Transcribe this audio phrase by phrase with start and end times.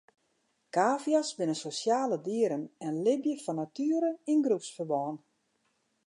[0.75, 5.15] Kavia's binne sosjale dieren en libje fan natuere yn groepsferbân.